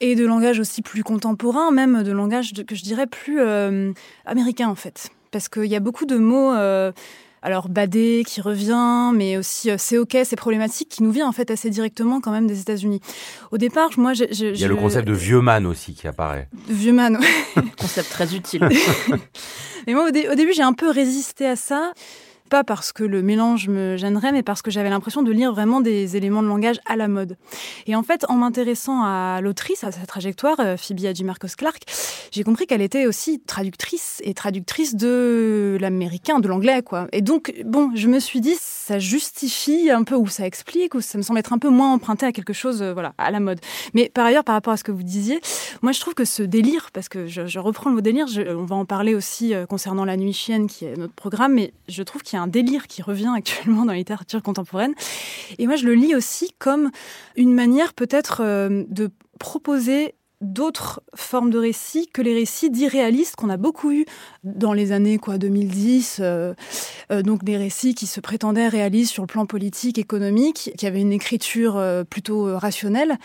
et 0.00 0.14
de 0.16 0.26
langage 0.26 0.58
aussi 0.58 0.82
plus 0.82 1.02
contemporain, 1.04 1.70
même 1.70 2.02
de 2.02 2.12
langage 2.12 2.52
de- 2.52 2.62
que 2.62 2.74
je 2.74 2.82
dirais 2.82 3.06
plus 3.06 3.40
euh, 3.40 3.92
américain 4.26 4.68
en 4.68 4.74
fait. 4.74 5.10
Parce 5.30 5.48
qu'il 5.48 5.64
y 5.66 5.76
a 5.76 5.80
beaucoup 5.80 6.04
de 6.04 6.16
mots, 6.18 6.52
euh, 6.52 6.92
alors 7.42 7.68
badé 7.68 8.22
qui 8.26 8.40
revient, 8.40 9.10
mais 9.14 9.36
aussi 9.36 9.70
euh, 9.70 9.76
c'est 9.78 9.98
ok, 9.98 10.16
c'est 10.24 10.36
problématique, 10.36 10.88
qui 10.88 11.02
nous 11.02 11.10
vient 11.10 11.26
en 11.28 11.32
fait 11.32 11.50
assez 11.50 11.70
directement 11.70 12.20
quand 12.20 12.30
même 12.30 12.46
des 12.46 12.60
États-Unis. 12.60 13.00
Au 13.50 13.58
départ, 13.58 13.90
moi, 13.96 14.14
j'ai- 14.14 14.28
j'ai- 14.32 14.50
Il 14.52 14.60
y 14.60 14.64
a 14.64 14.68
le 14.68 14.76
concept 14.76 15.06
de 15.08 15.12
vieux 15.12 15.40
man 15.40 15.66
aussi 15.66 15.94
qui 15.94 16.06
apparaît. 16.06 16.48
de 16.68 16.74
vieux 16.74 16.92
man. 16.92 17.16
ouais. 17.16 17.62
Concept 17.78 18.10
très 18.10 18.34
utile. 18.34 18.68
Mais 19.86 19.94
moi, 19.94 20.08
au, 20.08 20.10
dé- 20.10 20.28
au 20.30 20.34
début, 20.34 20.52
j'ai 20.52 20.62
un 20.62 20.72
peu 20.72 20.88
résisté 20.90 21.46
à 21.46 21.56
ça. 21.56 21.92
Pas 22.52 22.64
parce 22.64 22.92
que 22.92 23.02
le 23.02 23.22
mélange 23.22 23.68
me 23.68 23.96
gênerait, 23.96 24.30
mais 24.30 24.42
parce 24.42 24.60
que 24.60 24.70
j'avais 24.70 24.90
l'impression 24.90 25.22
de 25.22 25.32
lire 25.32 25.54
vraiment 25.54 25.80
des 25.80 26.18
éléments 26.18 26.42
de 26.42 26.48
langage 26.48 26.78
à 26.84 26.96
la 26.96 27.08
mode. 27.08 27.38
Et 27.86 27.96
en 27.96 28.02
fait, 28.02 28.26
en 28.28 28.34
m'intéressant 28.34 29.02
à 29.02 29.40
l'autrice, 29.40 29.84
à 29.84 29.90
sa 29.90 30.04
trajectoire, 30.04 30.60
euh, 30.60 30.76
Phoebe 30.76 31.02
Hadjimarkos 31.06 31.56
Clark, 31.56 31.82
j'ai 32.30 32.44
compris 32.44 32.66
qu'elle 32.66 32.82
était 32.82 33.06
aussi 33.06 33.40
traductrice 33.40 34.20
et 34.22 34.34
traductrice 34.34 34.96
de 34.96 35.78
l'américain, 35.80 36.40
de 36.40 36.48
l'anglais, 36.48 36.82
quoi. 36.82 37.06
Et 37.12 37.22
donc, 37.22 37.54
bon, 37.64 37.90
je 37.94 38.06
me 38.06 38.20
suis 38.20 38.42
dit, 38.42 38.56
ça 38.58 38.98
justifie 38.98 39.90
un 39.90 40.02
peu, 40.02 40.16
ou 40.16 40.26
ça 40.26 40.46
explique, 40.46 40.94
ou 40.94 41.00
ça 41.00 41.16
me 41.16 41.22
semble 41.22 41.38
être 41.38 41.54
un 41.54 41.58
peu 41.58 41.70
moins 41.70 41.94
emprunté 41.94 42.26
à 42.26 42.32
quelque 42.32 42.52
chose, 42.52 42.82
euh, 42.82 42.92
voilà, 42.92 43.14
à 43.16 43.30
la 43.30 43.40
mode. 43.40 43.60
Mais 43.94 44.10
par 44.12 44.26
ailleurs, 44.26 44.44
par 44.44 44.54
rapport 44.54 44.74
à 44.74 44.76
ce 44.76 44.84
que 44.84 44.92
vous 44.92 45.02
disiez, 45.02 45.40
moi, 45.80 45.92
je 45.92 46.00
trouve 46.00 46.12
que 46.12 46.26
ce 46.26 46.42
délire, 46.42 46.90
parce 46.92 47.08
que 47.08 47.26
je, 47.26 47.58
reprends 47.58 47.88
le 47.88 47.96
mot 47.96 48.02
délire, 48.02 48.26
on 48.48 48.64
va 48.66 48.76
en 48.76 48.84
parler 48.84 49.14
aussi 49.14 49.54
euh, 49.54 49.64
concernant 49.64 50.04
La 50.04 50.18
Nuit 50.18 50.34
Chienne, 50.34 50.66
qui 50.66 50.84
est 50.84 50.98
notre 50.98 51.14
programme, 51.14 51.54
mais 51.54 51.72
je 51.88 52.02
trouve 52.02 52.20
qu'il 52.20 52.36
y 52.36 52.40
a 52.40 52.41
un 52.42 52.46
délire 52.48 52.86
qui 52.86 53.02
revient 53.02 53.32
actuellement 53.34 53.84
dans 53.84 53.92
la 53.92 53.98
littérature 53.98 54.42
contemporaine. 54.42 54.94
Et 55.58 55.66
moi, 55.66 55.76
je 55.76 55.86
le 55.86 55.94
lis 55.94 56.14
aussi 56.14 56.52
comme 56.58 56.90
une 57.36 57.54
manière 57.54 57.94
peut-être 57.94 58.42
euh, 58.42 58.84
de 58.88 59.10
proposer 59.38 60.14
d'autres 60.40 61.02
formes 61.14 61.50
de 61.50 61.58
récits 61.58 62.08
que 62.12 62.20
les 62.20 62.34
récits 62.34 62.68
dits 62.68 62.88
réalistes 62.88 63.36
qu'on 63.36 63.48
a 63.48 63.56
beaucoup 63.56 63.92
eu 63.92 64.06
dans 64.42 64.72
les 64.72 64.90
années 64.90 65.18
quoi 65.18 65.38
2010 65.38 66.18
euh, 66.18 66.52
euh, 67.12 67.22
donc 67.22 67.44
des 67.44 67.56
récits 67.56 67.94
qui 67.94 68.08
se 68.08 68.18
prétendaient 68.18 68.66
réalistes 68.66 69.12
sur 69.12 69.22
le 69.22 69.28
plan 69.28 69.46
politique 69.46 69.98
économique 69.98 70.72
qui 70.76 70.84
avaient 70.88 71.00
une 71.00 71.12
écriture 71.12 71.80
plutôt 72.10 72.58
rationnelle 72.58 73.18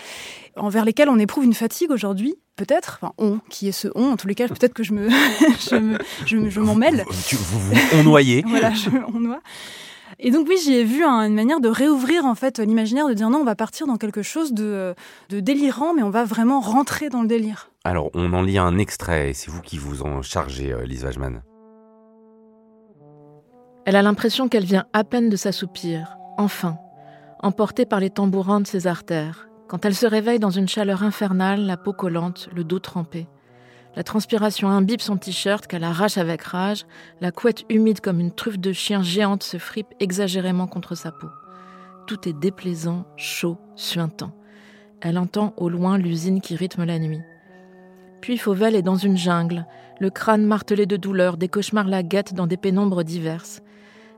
envers 0.58 0.86
lesquels 0.86 1.10
on 1.10 1.18
éprouve 1.18 1.46
une 1.46 1.56
fatigue 1.56 1.90
aujourd'hui 1.90 2.38
peut-être 2.58 3.00
enfin 3.02 3.14
on 3.18 3.40
qui 3.50 3.70
est 3.70 3.72
ce 3.72 3.88
on 3.96 4.12
en 4.12 4.18
tous 4.18 4.28
les 4.28 4.36
cas 4.36 4.48
peut-être 4.50 4.74
que 4.74 4.84
je 4.84 4.92
me 4.94 5.10
je 5.70 5.76
me- 5.76 5.98
je 6.26 6.36
me- 6.38 6.50
je 6.50 6.60
m'en 6.60 6.76
mêle 6.76 7.06
Vous, 7.10 7.38
vous 7.38 7.60
vous 7.60 8.00
onnoyez. 8.00 8.44
voilà, 8.48 8.72
je, 8.74 8.90
on 9.14 9.20
noie. 9.22 9.40
Et 10.20 10.32
donc 10.32 10.48
oui, 10.50 10.56
j'y 10.64 10.74
ai 10.74 10.84
vu 10.84 11.04
un- 11.04 11.22
une 11.28 11.36
manière 11.36 11.60
de 11.60 11.70
réouvrir 11.70 12.26
en 12.26 12.34
fait 12.34 12.58
l'imaginaire, 12.60 13.08
de 13.08 13.14
dire 13.14 13.30
non, 13.30 13.40
on 13.40 13.44
va 13.44 13.56
partir 13.56 13.86
dans 13.88 13.98
quelque 13.98 14.24
chose 14.24 14.52
de, 14.54 14.96
de 15.30 15.40
délirant, 15.40 15.94
mais 15.94 16.02
on 16.02 16.10
va 16.10 16.24
vraiment 16.26 16.60
rentrer 16.60 17.10
dans 17.10 17.22
le 17.22 17.28
délire. 17.28 17.70
Alors, 17.84 18.10
on 18.16 18.34
en 18.34 18.42
lit 18.42 18.58
un 18.58 18.78
extrait 18.80 19.30
et 19.30 19.34
c'est 19.34 19.52
vous 19.52 19.62
qui 19.62 19.78
vous 19.78 20.02
en 20.02 20.22
chargez, 20.24 20.74
euh, 20.74 20.86
Lise 20.86 21.04
Wajman. 21.06 21.42
Elle 23.86 23.96
a 23.96 24.02
l'impression 24.02 24.50
qu'elle 24.50 24.66
vient 24.66 24.86
à 24.94 25.04
peine 25.04 25.30
de 25.30 25.36
s'assoupir, 25.36 26.18
enfin, 26.38 26.78
emportée 27.42 27.86
par 27.86 28.00
les 28.00 28.10
tambourins 28.10 28.60
de 28.60 28.68
ses 28.68 28.88
artères, 28.88 29.47
quand 29.68 29.86
elle 29.86 29.96
se 29.96 30.06
réveille 30.06 30.40
dans 30.40 30.50
une 30.50 30.68
chaleur 30.68 31.04
infernale, 31.04 31.66
la 31.66 31.78
peau 31.78 31.94
collante, 31.94 32.50
le 32.56 32.64
dos 32.64 32.80
trempé. 32.80 33.28
La 33.96 34.04
transpiration 34.04 34.70
imbibe 34.70 35.02
son 35.02 35.18
t-shirt 35.18 35.68
qu'elle 35.68 35.84
arrache 35.84 36.18
avec 36.18 36.44
rage, 36.44 36.86
la 37.20 37.32
couette 37.32 37.66
humide 37.70 38.00
comme 38.00 38.20
une 38.20 38.32
truffe 38.32 38.60
de 38.60 38.72
chien 38.72 39.02
géante 39.02 39.44
se 39.44 39.58
fripe 39.58 39.94
exagérément 40.00 40.68
contre 40.68 40.96
sa 40.96 41.12
peau. 41.12 41.28
Tout 42.06 42.30
est 42.30 42.34
déplaisant, 42.34 43.06
chaud, 43.18 43.58
suintant. 43.76 44.32
Elle 45.02 45.18
entend 45.18 45.54
au 45.58 45.68
loin 45.68 45.98
l'usine 45.98 46.42
qui 46.42 46.56
rythme 46.56 46.86
la 46.86 47.00
nuit. 47.00 47.22
Puis 48.22 48.38
Fauvel 48.38 48.76
est 48.76 48.82
dans 48.82 48.96
une 48.96 49.18
jungle, 49.18 49.66
le 50.00 50.10
crâne 50.10 50.46
martelé 50.46 50.86
de 50.86 50.96
douleur, 50.96 51.38
des 51.38 51.50
cauchemars 51.50 51.88
la 51.88 52.04
guettent 52.04 52.34
dans 52.34 52.48
des 52.48 52.58
pénombres 52.58 53.04
diverses. 53.04 53.62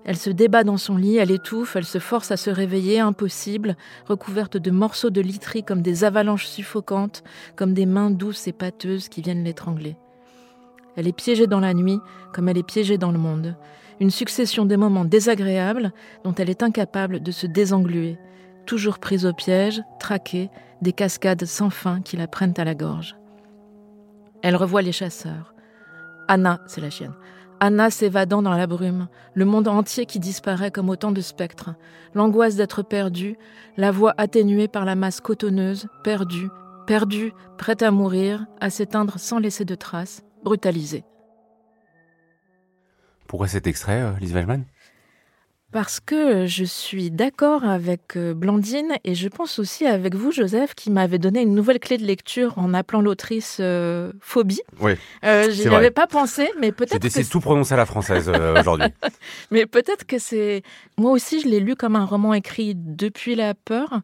Elle 0.06 0.18
se 0.18 0.30
débat 0.30 0.64
dans 0.64 0.78
son 0.78 0.96
lit, 0.96 1.18
elle 1.18 1.32
étouffe, 1.32 1.76
elle 1.76 1.86
se 1.86 2.00
force 2.00 2.32
à 2.32 2.38
se 2.38 2.50
réveiller, 2.50 3.00
impossible, 3.00 3.76
recouverte 4.08 4.58
de 4.58 4.72
morceaux 4.72 5.10
de 5.10 5.22
literie 5.22 5.64
comme 5.64 5.82
des 5.82 6.04
avalanches 6.04 6.48
suffocantes, 6.48 7.24
comme 7.56 7.74
des 7.74 7.86
mains 7.86 8.10
douces 8.10 8.48
et 8.48 8.54
pâteuses 8.54 9.10
qui 9.10 9.22
viennent 9.22 9.44
l'étrangler. 9.44 9.98
Elle 10.96 11.08
est 11.08 11.14
piégée 11.14 11.48
dans 11.48 11.60
la 11.60 11.74
nuit, 11.74 12.00
comme 12.34 12.50
elle 12.50 12.58
est 12.58 12.64
piégée 12.64 12.98
dans 12.98 13.12
le 13.12 13.20
monde. 13.20 13.56
Une 14.00 14.10
succession 14.10 14.66
de 14.66 14.76
moments 14.76 15.06
désagréables 15.06 15.92
dont 16.24 16.34
elle 16.34 16.50
est 16.50 16.64
incapable 16.64 17.22
de 17.22 17.32
se 17.32 17.48
désengluer, 17.48 18.18
toujours 18.66 19.00
prise 19.00 19.26
au 19.26 19.34
piège, 19.34 19.82
traquée, 20.00 20.50
des 20.82 20.94
cascades 20.94 21.46
sans 21.46 21.70
fin 21.70 22.02
qui 22.02 22.16
la 22.16 22.28
prennent 22.28 22.54
à 22.58 22.64
la 22.64 22.76
gorge. 22.76 23.18
Elle 24.42 24.56
revoit 24.56 24.82
les 24.82 24.94
chasseurs. 24.94 25.54
Anna, 26.30 26.62
c'est 26.68 26.80
la 26.80 26.90
chienne. 26.90 27.16
Anna 27.62 27.90
s'évadant 27.90 28.42
dans 28.42 28.54
la 28.54 28.68
brume, 28.68 29.10
le 29.34 29.44
monde 29.44 29.68
entier 29.68 30.06
qui 30.06 30.20
disparaît 30.20 30.72
comme 30.72 30.90
autant 30.90 31.12
de 31.12 31.20
spectres, 31.20 31.72
l'angoisse 32.16 32.56
d'être 32.56 32.84
perdue, 32.84 33.38
la 33.76 33.92
voix 33.92 34.14
atténuée 34.18 34.70
par 34.70 34.86
la 34.86 34.96
masse 34.96 35.20
cotonneuse, 35.20 35.88
perdue, 36.04 36.50
perdue, 36.88 37.34
prête 37.58 37.84
à 37.84 37.92
mourir, 37.92 38.46
à 38.62 38.70
s'éteindre 38.70 39.20
sans 39.20 39.40
laisser 39.40 39.66
de 39.66 39.76
traces, 39.76 40.24
brutalisée. 40.44 41.04
Pourquoi 43.28 43.48
cet 43.48 43.68
extrait, 43.68 44.02
euh, 44.02 44.18
Lise 44.20 44.34
Wajman 44.34 44.64
Parce 45.72 46.00
que 46.00 46.48
je 46.48 46.64
suis 46.64 47.12
d'accord 47.12 47.64
avec 47.64 48.18
euh, 48.18 48.34
Blandine 48.34 48.94
et 49.04 49.14
je 49.14 49.28
pense 49.28 49.60
aussi 49.60 49.86
avec 49.86 50.16
vous, 50.16 50.32
Joseph, 50.32 50.74
qui 50.74 50.90
m'avait 50.90 51.20
donné 51.20 51.42
une 51.42 51.54
nouvelle 51.54 51.80
clé 51.80 51.98
de 51.98 52.06
lecture 52.06 52.58
en 52.58 52.74
appelant 52.74 53.02
l'autrice 53.02 53.58
euh, 53.60 54.12
Phobie. 54.20 54.62
Oui, 54.80 54.94
Euh, 55.24 55.52
J'y 55.52 55.64
c'est 55.64 55.76
avais 55.76 55.92
pas 55.92 56.08
pensé, 56.08 56.50
mais 56.60 56.72
peut-être 56.72 57.02
de 57.02 57.30
tout 57.30 57.40
prononcer 57.40 57.76
à 57.76 57.78
la 57.78 57.86
française 57.86 58.32
euh, 58.34 58.56
aujourd'hui. 58.60 58.90
Mais 59.52 59.68
peut-être 59.68 60.08
que 60.08 60.18
c'est. 60.18 60.64
Moi 60.98 61.12
aussi, 61.12 61.40
je 61.40 61.48
l'ai 61.48 61.60
lu 61.60 61.76
comme 61.76 61.96
un 61.96 62.06
roman 62.06 62.34
écrit 62.34 62.74
depuis 62.76 63.36
la 63.36 63.54
peur. 63.54 64.02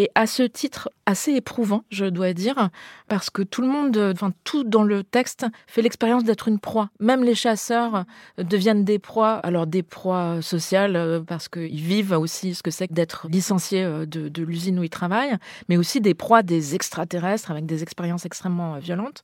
Et 0.00 0.08
à 0.14 0.26
ce 0.26 0.42
titre, 0.42 0.88
assez 1.04 1.32
éprouvant, 1.32 1.84
je 1.90 2.06
dois 2.06 2.32
dire, 2.32 2.70
parce 3.06 3.28
que 3.28 3.42
tout 3.42 3.60
le 3.60 3.68
monde, 3.68 3.98
enfin 4.14 4.32
tout 4.44 4.64
dans 4.64 4.82
le 4.82 5.04
texte 5.04 5.44
fait 5.66 5.82
l'expérience 5.82 6.24
d'être 6.24 6.48
une 6.48 6.58
proie. 6.58 6.88
Même 7.00 7.22
les 7.22 7.34
chasseurs 7.34 8.06
deviennent 8.38 8.82
des 8.82 8.98
proies, 8.98 9.32
alors 9.32 9.66
des 9.66 9.82
proies 9.82 10.40
sociales, 10.40 10.96
euh, 10.96 11.20
parce 11.20 11.50
qu'ils 11.50 11.82
vivent 11.82 12.12
aussi 12.12 12.54
ce 12.54 12.62
que 12.62 12.70
c'est 12.70 12.88
que 12.88 12.94
d'être 12.94 13.28
licenciés 13.28 13.84
euh, 13.84 14.06
de, 14.06 14.30
de 14.30 14.42
l'usine 14.42 14.78
où 14.78 14.84
ils 14.84 14.88
travaillent, 14.88 15.36
mais 15.68 15.76
aussi 15.76 16.00
des 16.00 16.14
proies 16.14 16.42
des 16.42 16.74
extraterrestres 16.74 17.50
avec 17.50 17.66
des 17.66 17.82
expériences 17.82 18.24
extrêmement 18.24 18.78
violentes. 18.78 19.22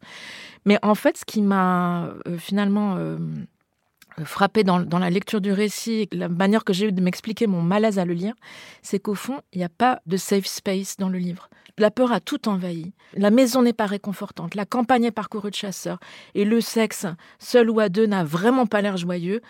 Mais 0.66 0.78
en 0.82 0.94
fait, 0.94 1.16
ce 1.16 1.24
qui 1.24 1.40
m'a 1.40 2.10
finalement 2.36 2.98
frappé 4.24 4.64
dans, 4.64 4.80
dans, 4.80 4.98
la 4.98 5.10
lecture 5.10 5.40
du 5.40 5.52
récit, 5.52 6.08
la 6.12 6.28
manière 6.28 6.64
que 6.64 6.72
j'ai 6.72 6.88
eu 6.88 6.92
de 6.92 7.02
m'expliquer 7.02 7.46
mon 7.46 7.62
malaise 7.62 7.98
à 7.98 8.04
le 8.04 8.14
lire, 8.14 8.34
c'est 8.82 8.98
qu'au 8.98 9.14
fond, 9.14 9.40
il 9.52 9.58
n'y 9.58 9.64
a 9.64 9.68
pas 9.68 10.00
de 10.06 10.16
safe 10.16 10.46
space 10.46 10.96
dans 10.96 11.08
le 11.08 11.18
livre. 11.18 11.48
La 11.78 11.90
peur 11.90 12.10
a 12.10 12.20
tout 12.20 12.48
envahi. 12.48 12.94
La 13.14 13.30
maison 13.30 13.60
n'est 13.60 13.74
pas 13.74 13.84
réconfortante. 13.84 14.54
La 14.54 14.64
campagne 14.64 15.04
est 15.04 15.10
parcourue 15.10 15.50
de 15.50 15.54
chasseurs. 15.54 15.98
Et 16.34 16.46
le 16.46 16.62
sexe, 16.62 17.06
seul 17.38 17.68
ou 17.68 17.80
à 17.80 17.90
deux, 17.90 18.06
n'a 18.06 18.24
vraiment 18.24 18.66
pas 18.66 18.80
l'air 18.80 18.96
joyeux. 18.96 19.42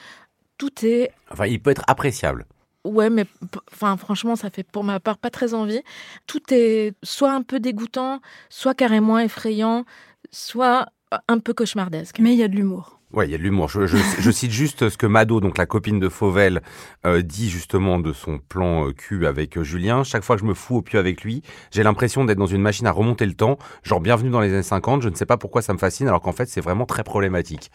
Tout 0.59 0.85
est. 0.85 1.13
Enfin, 1.31 1.47
il 1.47 1.61
peut 1.63 1.71
être 1.71 1.85
appréciable. 1.87 2.47
Ouais, 2.85 3.11
mais 3.11 3.27
enfin, 3.73 3.97
franchement, 3.97 4.35
ça 4.35 4.51
fait 4.51 4.65
pour 4.65 4.83
ma 4.83 4.99
part 4.99 5.19
pas 5.19 5.31
très 5.31 5.55
envie. 5.55 5.83
Tout 6.27 6.43
est 6.51 6.95
soit 7.05 7.33
un 7.33 7.43
peu 7.43 7.61
dégoûtant, 7.61 8.21
soit 8.49 8.75
carrément 8.75 9.19
effrayant, 9.21 9.85
soit 10.33 10.87
un 11.29 11.39
peu 11.39 11.55
cauchemardesque. 11.55 12.19
Mais 12.19 12.33
il 12.33 12.39
y 12.39 12.43
a 12.43 12.49
de 12.49 12.57
l'humour. 12.57 12.96
Ouais, 13.17 13.27
il 13.27 13.31
y 13.31 13.35
a 13.35 13.39
de 13.39 13.43
l'humour. 13.43 13.71
Je, 13.71 13.87
je, 13.87 13.97
je, 13.97 14.31
cite 14.31 14.51
juste 14.51 14.91
ce 14.91 14.99
que 14.99 15.07
Mado, 15.07 15.41
donc 15.41 15.57
la 15.57 15.65
copine 15.65 15.99
de 15.99 16.11
Fauvel, 16.11 16.61
euh, 17.07 17.23
dit 17.23 17.49
justement 17.49 17.99
de 17.99 18.13
son 18.13 18.39
plan 18.39 18.89
euh, 18.89 18.93
cul 18.93 19.27
avec 19.27 19.57
euh, 19.57 19.65
Julien. 19.65 20.05
Chaque 20.05 20.23
fois 20.23 20.37
que 20.37 20.43
je 20.43 20.47
me 20.47 20.53
fous 20.53 20.77
au 20.77 20.83
pieu 20.83 20.99
avec 20.99 21.23
lui, 21.23 21.41
j'ai 21.71 21.83
l'impression 21.83 22.27
d'être 22.27 22.37
dans 22.37 22.45
une 22.45 22.61
machine 22.61 22.87
à 22.87 22.91
remonter 22.91 23.25
le 23.25 23.33
temps. 23.33 23.57
Genre 23.85 24.03
bienvenue 24.03 24.29
dans 24.29 24.41
les 24.41 24.53
années 24.53 24.63
50. 24.63 25.01
Je 25.01 25.09
ne 25.09 25.15
sais 25.15 25.25
pas 25.25 25.39
pourquoi 25.39 25.63
ça 25.63 25.73
me 25.73 25.79
fascine, 25.79 26.09
alors 26.09 26.21
qu'en 26.21 26.33
fait 26.33 26.47
c'est 26.47 26.61
vraiment 26.61 26.85
très 26.85 27.05
problématique. 27.05 27.71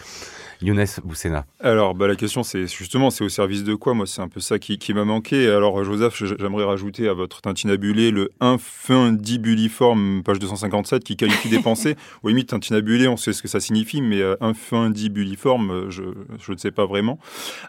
Younes 0.62 0.86
Boussena. 1.04 1.46
Alors, 1.60 1.96
bah, 1.96 2.08
la 2.08 2.16
question, 2.16 2.44
c'est 2.44 2.68
justement, 2.68 3.10
c'est 3.10 3.24
au 3.24 3.30
service 3.30 3.64
de 3.64 3.74
quoi? 3.74 3.94
Moi, 3.94 4.06
c'est 4.06 4.22
un 4.22 4.28
peu 4.28 4.40
ça 4.40 4.60
qui, 4.60 4.78
qui 4.78 4.94
m'a 4.94 5.06
manqué. 5.06 5.48
Alors, 5.50 5.84
Joseph, 5.84 6.24
j'aimerais 6.24 6.66
rajouter 6.66 7.08
à 7.08 7.14
votre 7.14 7.42
tintinabulé 7.42 8.12
le 8.12 8.32
infundibuliforme, 8.40 10.22
page 10.24 10.40
257, 10.40 11.04
qui 11.04 11.18
qualifie 11.18 11.50
des 11.50 11.60
pensées. 11.60 11.96
Au 12.24 12.30
limite, 12.30 12.50
tintinabulé, 12.50 13.08
on 13.08 13.18
sait 13.18 13.34
ce 13.34 13.42
que 13.42 13.48
ça 13.48 13.60
signifie, 13.60 14.02
mais 14.02 14.22
euh, 14.22 14.36
infundibuliforme, 14.40 15.90
je, 15.90 16.04
je 16.40 16.52
ne 16.52 16.58
sais 16.58 16.72
pas 16.72 16.86
vraiment. 16.86 17.18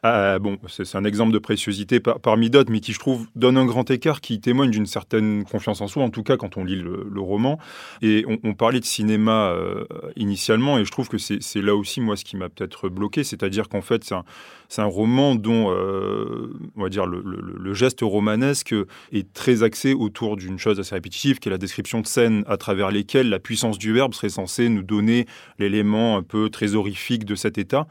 Euh, 0.05 0.39
bon, 0.39 0.59
c'est 0.69 0.97
un 0.97 1.05
exemple 1.05 1.33
de 1.33 1.39
préciosité 1.39 2.01
par, 2.01 2.21
parmi 2.21 2.51
d'autres, 2.51 2.71
mais 2.71 2.81
qui, 2.81 2.93
je 2.93 2.99
trouve, 2.99 3.27
donne 3.37 3.57
un 3.57 3.67
grand 3.67 3.91
écart 3.91 4.21
qui 4.21 4.41
témoigne 4.41 4.71
d'une 4.71 4.87
certaine 4.87 5.45
confiance 5.45 5.81
en 5.81 5.89
soi, 5.89 6.03
en 6.03 6.11
tout 6.11 6.23
cas 6.23 6.37
quand 6.37 6.57
on 6.57 6.65
lit 6.65 6.77
le, 6.77 7.07
le 7.11 7.21
roman. 7.21 7.59
Et 8.03 8.25
on, 8.29 8.39
on, 8.45 8.55
parlait 8.55 8.81
de 8.81 8.85
cinéma 8.85 9.51
euh, 9.51 9.85
initialement, 10.17 10.79
et 10.79 10.85
je 10.85 10.91
trouve 10.91 11.09
que 11.09 11.19
c'est 11.19 11.63
là 11.63 11.75
aussi, 11.75 12.01
moi, 12.01 12.17
ce 12.17 12.25
qui 12.25 12.37
m'a 12.37 12.49
peut-être 12.49 12.82
bloqué, 12.89 13.25
c'est-à-dire 13.25 13.69
qu'en 13.69 13.83
fait, 13.83 14.05
c'est 14.05 14.15
un, 14.15 14.25
un, 14.79 14.85
roman 14.85 15.35
dont, 15.35 15.71
euh, 15.71 16.53
on 16.77 16.83
va 16.83 16.89
dire, 16.89 17.07
le, 17.07 17.23
le, 17.23 17.75
geste 17.75 18.01
romanesque 18.03 18.75
est 19.13 19.33
très 19.33 19.63
axé 19.63 19.95
autour 19.95 20.37
d'une 20.37 20.59
chose 20.59 20.79
assez 20.79 20.95
répétitive, 20.95 21.39
qui 21.39 21.49
est 21.49 21.53
la 21.53 21.59
description 21.59 22.01
de 22.01 22.07
scènes 22.07 22.45
à 22.47 22.57
travers 22.57 22.91
lesquelles 22.91 23.29
la 23.29 23.39
puissance 23.39 23.79
du 23.79 23.93
verbe 23.93 24.15
serait 24.15 24.29
censée 24.29 24.69
nous 24.69 24.83
donner 24.83 25.27
l'élément 25.59 26.17
un 26.17 26.23
peu 26.23 26.51
très 26.51 26.75
horrifique 26.75 27.25
de 27.25 27.35
cet 27.35 27.59
état. 27.59 27.87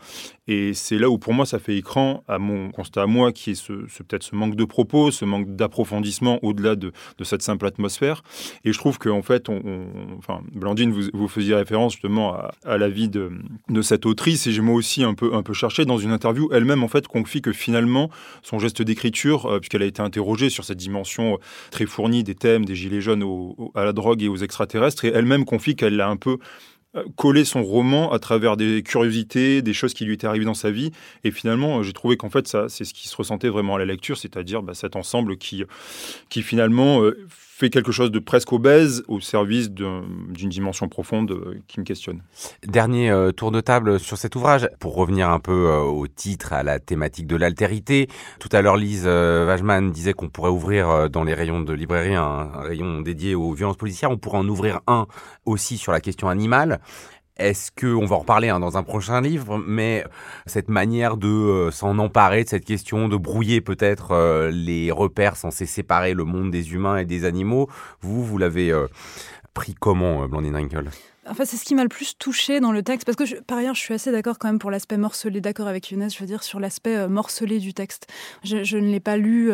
Et 0.51 0.73
c'est 0.73 0.97
là 0.97 1.09
où, 1.09 1.17
pour 1.17 1.33
moi, 1.33 1.45
ça 1.45 1.59
fait 1.59 1.77
écran 1.77 2.25
à 2.27 2.37
mon 2.37 2.71
constat 2.71 3.03
à 3.03 3.05
moi, 3.05 3.31
qui 3.31 3.51
est 3.51 3.55
ce, 3.55 3.71
peut-être 3.71 4.23
ce 4.23 4.35
manque 4.35 4.57
de 4.57 4.65
propos, 4.65 5.09
ce 5.09 5.23
manque 5.23 5.55
d'approfondissement 5.55 6.43
au-delà 6.43 6.75
de, 6.75 6.91
cette 7.23 7.41
simple 7.41 7.65
atmosphère. 7.65 8.21
Et 8.65 8.73
je 8.73 8.77
trouve 8.77 8.99
qu'en 8.99 9.21
fait, 9.21 9.47
enfin, 10.17 10.41
Blandine, 10.51 10.91
vous, 11.13 11.27
faisiez 11.29 11.55
référence 11.55 11.93
justement 11.93 12.33
à, 12.33 12.51
à 12.65 12.77
la 12.77 12.89
vie 12.89 13.07
de, 13.07 13.31
cette 13.81 14.05
autrice, 14.05 14.45
et 14.45 14.51
j'ai 14.51 14.61
moi 14.61 14.75
aussi 14.75 15.05
un 15.05 15.13
peu, 15.13 15.31
cherché 15.53 15.85
dans 15.85 15.97
une 15.97 16.11
interview 16.11 16.49
elle-même 16.51 16.83
en 16.83 16.89
fait 16.89 17.07
confie 17.07 17.41
que 17.41 17.53
finalement 17.53 18.09
son 18.41 18.59
geste 18.59 18.81
d'écriture, 18.81 19.45
euh, 19.45 19.59
puisqu'elle 19.59 19.83
a 19.83 19.85
été 19.85 20.01
interrogée 20.01 20.49
sur 20.49 20.65
cette 20.65 20.77
dimension 20.77 21.35
euh, 21.35 21.37
très 21.71 21.85
fournie 21.85 22.25
des 22.25 22.35
thèmes 22.35 22.65
des 22.65 22.75
gilets 22.75 23.01
jaunes 23.01 23.23
à 23.73 23.85
la 23.85 23.93
drogue 23.93 24.21
et 24.21 24.27
aux 24.27 24.35
extraterrestres, 24.35 25.05
et 25.05 25.13
elle-même 25.13 25.45
confie 25.45 25.77
qu'elle 25.77 25.95
l'a 25.95 26.09
un 26.09 26.17
peu 26.17 26.39
coller 27.15 27.45
son 27.45 27.63
roman 27.63 28.11
à 28.11 28.19
travers 28.19 28.57
des 28.57 28.83
curiosités, 28.83 29.61
des 29.61 29.73
choses 29.73 29.93
qui 29.93 30.05
lui 30.05 30.13
étaient 30.13 30.27
arrivées 30.27 30.45
dans 30.45 30.53
sa 30.53 30.71
vie. 30.71 30.91
Et 31.23 31.31
finalement, 31.31 31.83
j'ai 31.83 31.93
trouvé 31.93 32.17
qu'en 32.17 32.29
fait, 32.29 32.47
ça, 32.47 32.67
c'est 32.69 32.83
ce 32.83 32.93
qui 32.93 33.07
se 33.07 33.15
ressentait 33.15 33.49
vraiment 33.49 33.75
à 33.75 33.79
la 33.79 33.85
lecture, 33.85 34.17
c'est-à-dire 34.17 34.61
bah, 34.61 34.73
cet 34.73 34.95
ensemble 34.95 35.37
qui, 35.37 35.63
qui 36.29 36.41
finalement 36.41 37.01
euh, 37.01 37.27
fait 37.61 37.69
quelque 37.69 37.91
chose 37.91 38.09
de 38.09 38.17
presque 38.17 38.51
obèse 38.53 39.03
au 39.07 39.19
service 39.19 39.69
d'une 39.69 40.49
dimension 40.49 40.89
profonde 40.89 41.31
euh, 41.31 41.59
qui 41.67 41.79
me 41.79 41.85
questionne. 41.85 42.23
Dernier 42.65 43.11
euh, 43.11 43.31
tour 43.31 43.51
de 43.51 43.61
table 43.61 43.99
sur 43.99 44.17
cet 44.17 44.35
ouvrage, 44.35 44.67
pour 44.79 44.95
revenir 44.95 45.29
un 45.29 45.39
peu 45.39 45.67
euh, 45.67 45.81
au 45.81 46.07
titre, 46.07 46.53
à 46.53 46.63
la 46.63 46.79
thématique 46.79 47.27
de 47.27 47.35
l'altérité. 47.35 48.07
Tout 48.39 48.49
à 48.51 48.63
l'heure, 48.63 48.77
Lise 48.77 49.05
Wajman 49.05 49.91
disait 49.91 50.13
qu'on 50.13 50.29
pourrait 50.29 50.49
ouvrir 50.49 51.09
dans 51.11 51.23
les 51.23 51.35
rayons 51.35 51.61
de 51.61 51.73
librairie 51.73 52.15
un 52.15 52.49
rayon 52.61 53.01
dédié 53.01 53.35
aux 53.35 53.53
violences 53.53 53.77
policières. 53.77 54.09
On 54.09 54.17
pourrait 54.17 54.39
en 54.39 54.47
ouvrir 54.47 54.79
un 54.87 55.05
aussi 55.45 55.77
sur 55.77 55.91
la 55.91 56.01
question 56.01 56.29
animale. 56.29 56.79
Est-ce 57.41 57.71
que, 57.71 57.87
on 57.87 58.05
va 58.05 58.17
en 58.17 58.19
reparler 58.19 58.49
hein, 58.49 58.59
dans 58.59 58.77
un 58.77 58.83
prochain 58.83 59.19
livre, 59.19 59.57
mais 59.57 60.05
cette 60.45 60.69
manière 60.69 61.17
de 61.17 61.27
euh, 61.27 61.71
s'en 61.71 61.97
emparer 61.97 62.43
de 62.43 62.49
cette 62.49 62.65
question, 62.65 63.09
de 63.09 63.17
brouiller 63.17 63.61
peut-être 63.61 64.11
euh, 64.11 64.51
les 64.51 64.91
repères 64.91 65.35
censés 65.35 65.65
séparer 65.65 66.13
le 66.13 66.23
monde 66.23 66.51
des 66.51 66.73
humains 66.73 66.97
et 66.97 67.05
des 67.05 67.25
animaux, 67.25 67.67
vous, 68.01 68.23
vous 68.23 68.37
l'avez 68.37 68.71
euh, 68.71 68.87
pris 69.55 69.73
comment, 69.73 70.27
Blandine 70.27 70.55
Rinkel? 70.55 70.89
Enfin, 71.27 71.45
c'est 71.45 71.57
ce 71.57 71.65
qui 71.65 71.73
m'a 71.73 71.83
le 71.83 71.89
plus 71.89 72.15
touché 72.17 72.59
dans 72.59 72.71
le 72.71 72.83
texte, 72.83 73.05
parce 73.05 73.15
que 73.15 73.41
par 73.41 73.57
ailleurs, 73.57 73.75
je 73.75 73.81
suis 73.81 73.93
assez 73.93 74.11
d'accord 74.11 74.37
quand 74.37 74.47
même 74.47 74.59
pour 74.59 74.71
l'aspect 74.71 74.97
morcelé, 74.97 75.41
d'accord 75.41 75.67
avec 75.67 75.89
Younes, 75.89 76.09
je 76.09 76.19
veux 76.19 76.25
dire, 76.25 76.43
sur 76.43 76.59
l'aspect 76.59 77.07
morcelé 77.07 77.59
du 77.59 77.73
texte. 77.73 78.07
Je 78.43 78.77
ne 78.77 78.87
l'ai 78.87 78.99
pas 78.99 79.17
lu 79.17 79.51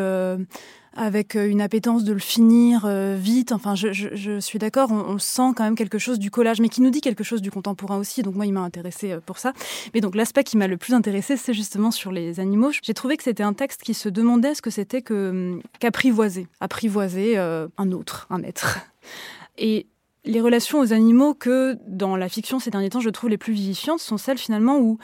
avec 0.97 1.35
euh, 1.35 1.47
une 1.47 1.61
appétence 1.61 2.03
de 2.03 2.11
le 2.11 2.19
finir 2.19 2.85
euh, 2.85 3.15
vite. 3.17 3.51
Enfin, 3.51 3.75
je, 3.75 4.39
suis 4.39 4.59
d'accord, 4.59 4.91
on, 4.91 5.19
sent 5.19 5.53
quand 5.55 5.63
même 5.63 5.75
quelque 5.75 5.99
chose 5.99 6.19
du 6.19 6.31
collage, 6.31 6.59
mais 6.59 6.69
qui 6.69 6.81
nous 6.81 6.89
dit 6.89 7.01
quelque 7.01 7.23
chose 7.23 7.41
du 7.41 7.51
contemporain 7.51 7.97
aussi. 7.97 8.23
Donc 8.23 8.35
moi, 8.35 8.45
il 8.45 8.51
m'a 8.51 8.61
intéressé 8.61 9.11
euh, 9.11 9.19
pour 9.19 9.37
ça. 9.37 9.53
Mais 9.93 10.01
donc 10.01 10.15
l'aspect 10.15 10.43
qui 10.43 10.57
m'a 10.57 10.67
le 10.67 10.77
plus 10.77 10.93
intéressé, 10.93 11.37
c'est 11.37 11.53
justement 11.53 11.91
sur 11.91 12.11
les 12.11 12.39
animaux. 12.39 12.71
J'ai 12.81 12.93
trouvé 12.93 13.15
que 13.15 13.23
c'était 13.23 13.43
un 13.43 13.53
texte 13.53 13.83
qui 13.83 13.93
se 13.93 14.09
demandait 14.09 14.55
ce 14.55 14.61
que 14.61 14.71
c'était 14.71 15.03
hum, 15.11 15.61
qu'apprivoiser, 15.79 16.47
apprivoiser 16.59 17.37
un 17.37 17.91
autre, 17.91 18.27
un 18.29 18.41
être. 18.43 18.79
Et 19.57 19.85
les 20.25 20.41
relations 20.41 20.79
aux 20.79 20.93
animaux 20.93 21.33
que 21.33 21.77
dans 21.87 22.15
la 22.15 22.27
fiction 22.27 22.59
ces 22.59 22.71
derniers 22.71 22.89
temps, 22.89 22.99
je 22.99 23.09
trouve 23.09 23.29
les 23.29 23.37
plus 23.37 23.53
vivifiantes 23.53 23.99
sont 23.99 24.17
celles 24.17 24.37
finalement 24.37 24.77
où 24.79 24.97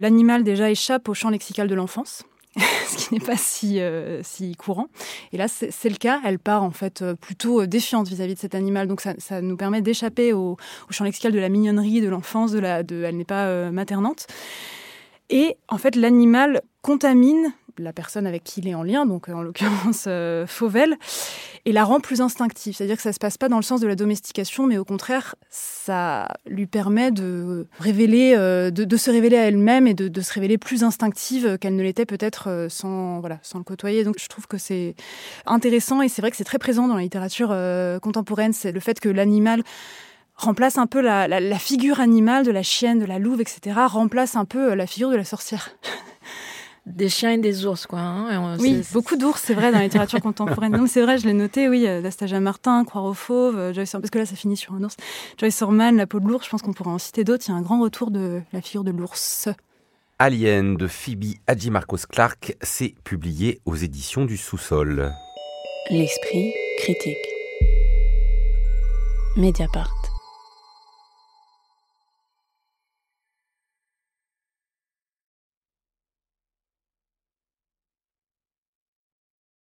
l'animal 0.00 0.44
déjà 0.44 0.70
échappe 0.70 1.08
au 1.08 1.14
champ 1.14 1.30
lexical 1.30 1.68
de 1.68 1.74
l'enfance 1.74 2.24
ce 2.88 2.96
qui 2.96 3.14
n'est 3.14 3.20
pas 3.20 3.36
si, 3.36 3.80
euh, 3.80 4.22
si 4.22 4.54
courant. 4.54 4.88
Et 5.32 5.36
là, 5.36 5.48
c'est 5.48 5.88
le 5.88 5.96
cas. 5.96 6.20
Elle 6.24 6.38
part 6.38 6.62
en 6.62 6.70
fait 6.70 7.02
euh, 7.02 7.14
plutôt 7.14 7.60
euh, 7.60 7.66
défiante 7.66 8.08
vis-à-vis 8.08 8.32
-vis 8.32 8.36
de 8.36 8.40
cet 8.40 8.54
animal. 8.54 8.86
Donc 8.86 9.00
ça, 9.00 9.14
ça 9.18 9.40
nous 9.40 9.56
permet 9.56 9.80
d'échapper 9.80 10.32
au, 10.32 10.56
champ 10.90 11.04
lexical 11.04 11.32
de 11.32 11.38
la 11.38 11.48
mignonnerie, 11.48 12.00
de 12.00 12.08
l'enfance, 12.08 12.52
de 12.52 12.60
la, 12.60 12.82
de, 12.82 13.02
elle 13.02 13.16
n'est 13.16 13.24
pas 13.24 13.70
maternante. 13.70 14.26
Et 15.30 15.56
en 15.68 15.78
fait, 15.78 15.96
l'animal 15.96 16.62
contamine 16.84 17.54
la 17.78 17.92
personne 17.92 18.26
avec 18.26 18.44
qui 18.44 18.60
il 18.60 18.68
est 18.68 18.74
en 18.74 18.82
lien, 18.82 19.06
donc 19.06 19.28
en 19.28 19.42
l'occurrence 19.42 20.04
euh, 20.06 20.46
Fauvel, 20.46 20.96
et 21.64 21.72
la 21.72 21.82
rend 21.84 21.98
plus 21.98 22.20
instinctive. 22.20 22.76
C'est-à-dire 22.76 22.96
que 22.96 23.02
ça 23.02 23.08
ne 23.08 23.14
se 23.14 23.18
passe 23.18 23.38
pas 23.38 23.48
dans 23.48 23.56
le 23.56 23.62
sens 23.62 23.80
de 23.80 23.86
la 23.86 23.96
domestication, 23.96 24.66
mais 24.66 24.78
au 24.78 24.84
contraire, 24.84 25.34
ça 25.48 26.28
lui 26.46 26.66
permet 26.66 27.10
de, 27.10 27.66
révéler, 27.78 28.34
euh, 28.36 28.70
de, 28.70 28.96
se 28.96 29.10
révéler 29.10 29.36
à 29.36 29.48
elle-même 29.48 29.86
et 29.86 29.94
de, 29.94 30.20
se 30.20 30.32
révéler 30.32 30.58
plus 30.58 30.84
instinctive 30.84 31.58
qu'elle 31.58 31.74
ne 31.74 31.82
l'était 31.82 32.06
peut-être 32.06 32.48
euh, 32.48 32.68
sans, 32.68 33.20
voilà, 33.20 33.38
sans 33.42 33.58
le 33.58 33.64
côtoyer. 33.64 34.04
Donc 34.04 34.16
je 34.20 34.28
trouve 34.28 34.46
que 34.46 34.58
c'est 34.58 34.94
intéressant 35.46 36.02
et 36.02 36.08
c'est 36.08 36.22
vrai 36.22 36.30
que 36.30 36.36
c'est 36.36 36.44
très 36.44 36.58
présent 36.58 36.86
dans 36.86 36.96
la 36.96 37.02
littérature 37.02 37.48
euh, 37.50 37.98
contemporaine, 37.98 38.52
c'est 38.52 38.72
le 38.72 38.80
fait 38.80 39.00
que 39.00 39.08
l'animal 39.08 39.62
remplace 40.36 40.78
un 40.78 40.86
peu 40.86 41.00
la, 41.00 41.28
la, 41.28 41.58
figure 41.58 42.00
animale 42.00 42.44
de 42.44 42.50
la 42.50 42.64
chienne, 42.64 42.98
de 42.98 43.04
la 43.04 43.20
louve, 43.20 43.40
etc., 43.40 43.78
remplace 43.86 44.34
un 44.34 44.44
peu 44.44 44.74
la 44.74 44.86
figure 44.86 45.10
de 45.10 45.16
la 45.16 45.24
sorcière. 45.24 45.70
des 46.86 47.08
chiens 47.08 47.32
et 47.32 47.38
des 47.38 47.64
ours, 47.64 47.86
quoi. 47.86 48.00
Hein. 48.00 48.56
Oui, 48.58 48.82
beaucoup 48.92 49.16
d'ours, 49.16 49.42
c'est 49.42 49.54
vrai, 49.54 49.72
dans 49.72 49.78
la 49.78 49.84
littérature 49.84 50.20
contemporaine. 50.22 50.76
Non, 50.76 50.86
c'est 50.86 51.00
vrai, 51.00 51.18
je 51.18 51.26
l'ai 51.26 51.32
noté, 51.32 51.68
oui, 51.68 51.84
d'Astagia 51.84 52.40
Martin, 52.40 52.84
Croire 52.84 53.04
aux 53.04 53.14
fauves, 53.14 53.58
euh, 53.58 53.72
Joyce 53.72 53.92
parce 53.92 54.10
que 54.10 54.18
là, 54.18 54.26
ça 54.26 54.36
finit 54.36 54.56
sur 54.56 54.74
un 54.74 54.84
ours. 54.84 54.96
Joyce 55.38 55.62
Orman, 55.62 55.96
La 55.96 56.06
peau 56.06 56.20
de 56.20 56.28
l'ours, 56.28 56.44
je 56.44 56.50
pense 56.50 56.62
qu'on 56.62 56.72
pourrait 56.72 56.90
en 56.90 56.98
citer 56.98 57.24
d'autres. 57.24 57.44
Il 57.48 57.52
y 57.52 57.54
a 57.54 57.56
un 57.56 57.62
grand 57.62 57.80
retour 57.80 58.10
de 58.10 58.42
la 58.52 58.60
figure 58.60 58.84
de 58.84 58.90
l'ours. 58.90 59.48
Alien 60.18 60.76
de 60.76 60.86
Phoebe 60.86 61.34
Hadji 61.46 61.70
Marcos 61.70 62.06
Clark, 62.08 62.56
c'est 62.62 62.94
publié 63.02 63.60
aux 63.64 63.74
éditions 63.74 64.24
du 64.24 64.36
Sous-sol. 64.36 65.12
L'esprit 65.90 66.52
critique. 66.78 67.16
Mediapart. 69.36 69.93